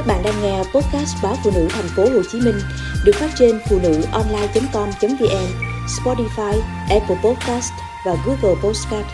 [0.00, 2.54] Các bạn đang nghe podcast báo phụ nữ thành phố Hồ Chí Minh
[3.04, 5.48] được phát trên phụ nữ online.com.vn,
[5.86, 7.72] Spotify, Apple Podcast
[8.06, 9.06] và Google Podcast.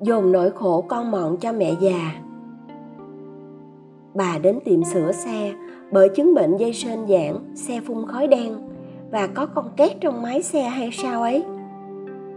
[0.00, 2.12] Dồn nỗi khổ con mọn cho mẹ già.
[4.14, 5.52] Bà đến tiệm sửa xe
[5.92, 8.54] bởi chứng bệnh dây sên giãn, xe phun khói đen
[9.10, 11.44] và có con két trong máy xe hay sao ấy.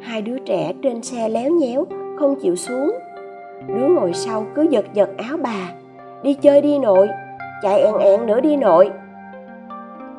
[0.02, 1.86] Hai đứa trẻ trên xe léo nhéo
[2.20, 2.99] không chịu xuống.
[3.68, 5.71] Đứa ngồi sau cứ giật giật áo bà,
[6.23, 7.07] đi chơi đi nội,
[7.61, 8.89] chạy ẹn ẹn nữa đi nội.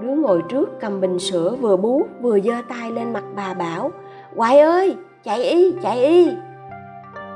[0.00, 3.90] Đứa ngồi trước cầm bình sữa vừa bú vừa giơ tay lên mặt bà bảo
[4.36, 6.30] quại ơi, chạy y chạy y.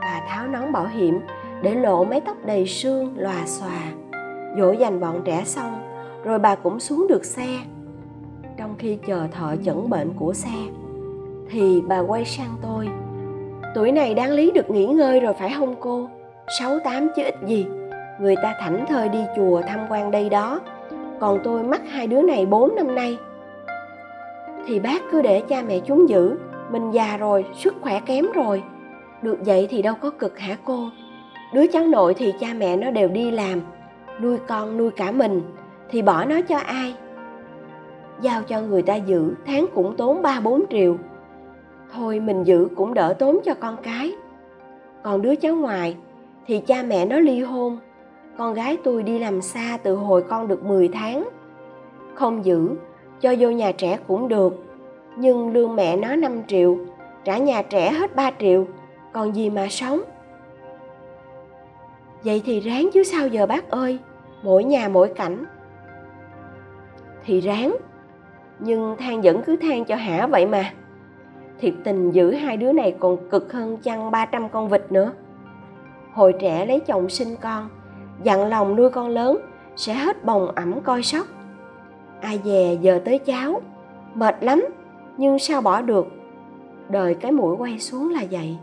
[0.00, 1.20] Bà tháo nón bảo hiểm
[1.62, 3.82] để lộ mái tóc đầy sương lòa xòa.
[4.58, 5.72] Dỗ dành bọn trẻ xong,
[6.24, 7.58] rồi bà cũng xuống được xe.
[8.56, 10.56] Trong khi chờ thợ chẩn bệnh của xe,
[11.50, 12.88] thì bà quay sang tôi
[13.74, 16.08] tuổi này đáng lý được nghỉ ngơi rồi phải không cô.
[16.58, 17.66] Sáu, tám chứ ít gì.
[18.20, 20.60] Người ta thảnh thơi đi chùa tham quan đây đó.
[21.20, 23.18] Còn tôi mắc hai đứa này bốn năm nay.
[24.66, 26.38] Thì bác cứ để cha mẹ chúng giữ.
[26.70, 28.62] Mình già rồi, sức khỏe kém rồi.
[29.22, 30.88] Được vậy thì đâu có cực hả cô?
[31.54, 33.60] Đứa cháu nội thì cha mẹ nó đều đi làm.
[34.20, 35.42] Nuôi con nuôi cả mình.
[35.90, 36.94] Thì bỏ nó cho ai?
[38.20, 40.96] Giao cho người ta giữ, tháng cũng tốn ba, bốn triệu
[41.92, 44.12] thôi mình giữ cũng đỡ tốn cho con cái.
[45.02, 45.96] Còn đứa cháu ngoài
[46.46, 47.78] thì cha mẹ nó ly hôn.
[48.38, 51.28] Con gái tôi đi làm xa từ hồi con được 10 tháng.
[52.14, 52.70] Không giữ,
[53.20, 54.64] cho vô nhà trẻ cũng được.
[55.16, 56.76] Nhưng lương mẹ nó 5 triệu,
[57.24, 58.66] trả nhà trẻ hết 3 triệu.
[59.12, 60.00] Còn gì mà sống?
[62.24, 63.98] Vậy thì ráng chứ sao giờ bác ơi,
[64.42, 65.44] mỗi nhà mỗi cảnh.
[67.24, 67.76] Thì ráng,
[68.58, 70.72] nhưng than vẫn cứ than cho hả vậy mà
[71.62, 75.12] thiệt tình giữ hai đứa này còn cực hơn chăn 300 con vịt nữa.
[76.12, 77.68] Hồi trẻ lấy chồng sinh con,
[78.22, 79.38] dặn lòng nuôi con lớn,
[79.76, 81.26] sẽ hết bồng ẩm coi sóc.
[82.20, 83.60] Ai dè giờ tới cháu,
[84.14, 84.64] mệt lắm,
[85.16, 86.06] nhưng sao bỏ được.
[86.88, 88.56] Đời cái mũi quay xuống là vậy.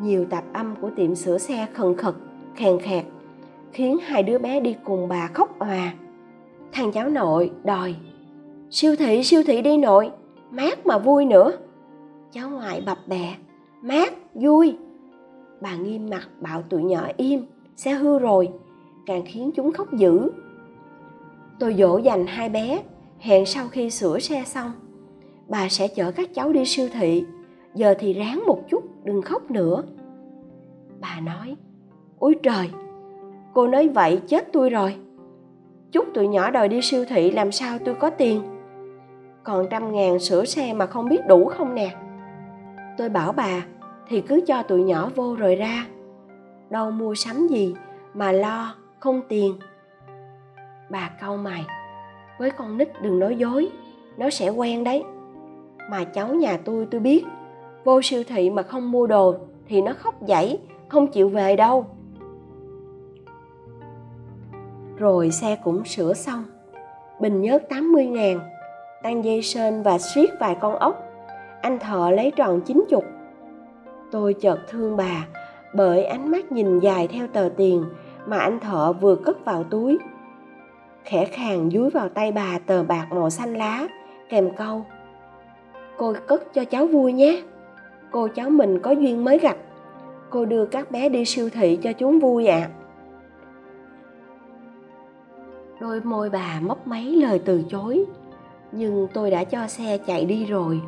[0.00, 2.14] Nhiều tạp âm của tiệm sửa xe khần khật,
[2.54, 3.04] khèn khẹt,
[3.72, 5.92] khiến hai đứa bé đi cùng bà khóc òa.
[6.72, 7.94] Thằng cháu nội đòi,
[8.70, 10.10] siêu thị siêu thị đi nội,
[10.50, 11.52] mát mà vui nữa
[12.32, 13.36] cháu ngoại bập bẹ.
[13.82, 14.76] Mát, vui.
[15.60, 17.46] Bà nghiêm mặt bảo tụi nhỏ im
[17.76, 18.48] sẽ hư rồi,
[19.06, 20.30] càng khiến chúng khóc dữ.
[21.58, 22.82] Tôi dỗ dành hai bé,
[23.18, 24.72] hẹn sau khi sửa xe xong,
[25.48, 27.24] bà sẽ chở các cháu đi siêu thị.
[27.74, 29.82] Giờ thì ráng một chút, đừng khóc nữa.
[31.00, 31.56] Bà nói
[32.18, 32.70] ôi trời,
[33.54, 34.96] cô nói vậy chết tôi rồi.
[35.92, 38.42] Chút tụi nhỏ đòi đi siêu thị làm sao tôi có tiền.
[39.42, 41.96] Còn trăm ngàn sửa xe mà không biết đủ không nè
[43.00, 43.64] tôi bảo bà,
[44.08, 45.86] thì cứ cho tụi nhỏ vô rồi ra.
[46.70, 47.74] Đâu mua sắm gì
[48.14, 49.54] mà lo, không tiền.
[50.90, 51.64] Bà cau mày,
[52.38, 53.68] với con nít đừng nói dối,
[54.16, 55.04] nó sẽ quen đấy.
[55.90, 57.24] Mà cháu nhà tôi tôi biết,
[57.84, 59.34] vô siêu thị mà không mua đồ
[59.68, 61.86] thì nó khóc dãy không chịu về đâu.
[64.96, 66.44] Rồi xe cũng sửa xong.
[67.20, 68.40] Bình nhớt 80 ngàn,
[69.02, 71.09] tăng dây sên và siết vài con ốc
[71.62, 73.04] anh thợ lấy tròn chín chục.
[74.10, 75.26] Tôi chợt thương bà,
[75.74, 77.84] bởi ánh mắt nhìn dài theo tờ tiền
[78.26, 79.98] mà anh thợ vừa cất vào túi.
[81.04, 83.86] Khẽ khàng dúi vào tay bà tờ bạc màu xanh lá,
[84.28, 84.84] kèm câu,
[85.96, 87.42] cô cất cho cháu vui nhé.
[88.10, 89.56] Cô cháu mình có duyên mới gặp.
[90.30, 92.58] Cô đưa các bé đi siêu thị cho chúng vui ạ.
[92.58, 92.70] À.
[95.80, 98.04] đôi môi bà mấp máy lời từ chối,
[98.72, 100.80] nhưng tôi đã cho xe chạy đi rồi.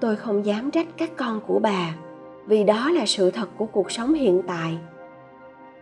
[0.00, 1.94] Tôi không dám trách các con của bà,
[2.46, 4.78] vì đó là sự thật của cuộc sống hiện tại.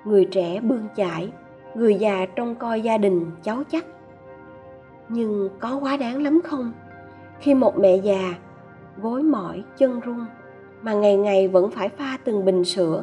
[0.05, 1.33] Người trẻ bươn chải,
[1.75, 3.85] người già trông coi gia đình cháu chắc.
[5.09, 6.73] Nhưng có quá đáng lắm không?
[7.41, 8.35] Khi một mẹ già,
[8.97, 10.27] gối mỏi chân run,
[10.83, 13.03] mà ngày ngày vẫn phải pha từng bình sữa,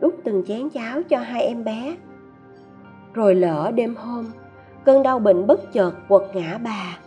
[0.00, 1.96] đút từng chén cháo cho hai em bé.
[3.14, 4.26] Rồi lỡ đêm hôm,
[4.84, 6.98] cơn đau bệnh bất chợt quật ngã bà.